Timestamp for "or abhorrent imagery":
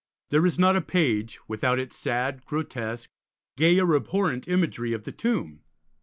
3.79-4.93